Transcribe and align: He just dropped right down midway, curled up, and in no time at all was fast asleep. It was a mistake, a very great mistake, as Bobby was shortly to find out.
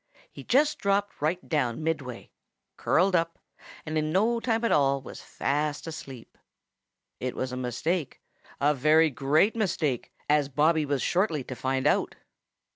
He 0.31 0.43
just 0.43 0.79
dropped 0.79 1.21
right 1.21 1.47
down 1.47 1.83
midway, 1.83 2.31
curled 2.75 3.15
up, 3.15 3.37
and 3.85 3.99
in 3.99 4.11
no 4.11 4.39
time 4.39 4.65
at 4.65 4.71
all 4.71 4.99
was 4.99 5.21
fast 5.21 5.85
asleep. 5.85 6.39
It 7.19 7.35
was 7.35 7.51
a 7.51 7.55
mistake, 7.55 8.19
a 8.59 8.73
very 8.73 9.11
great 9.11 9.55
mistake, 9.55 10.11
as 10.27 10.49
Bobby 10.49 10.87
was 10.87 11.03
shortly 11.03 11.43
to 11.43 11.55
find 11.55 11.85
out. 11.85 12.15